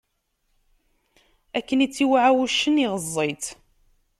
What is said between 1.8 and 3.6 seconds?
i tt-iwɛa wuccen, iɣeẓẓ-itt.